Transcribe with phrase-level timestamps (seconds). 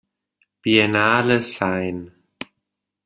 [0.63, 2.09] Biennale sein.